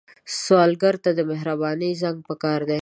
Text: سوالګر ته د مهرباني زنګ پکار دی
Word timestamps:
سوالګر 0.43 0.95
ته 1.03 1.09
د 1.17 1.19
مهرباني 1.31 1.89
زنګ 2.01 2.17
پکار 2.29 2.59
دی 2.69 2.79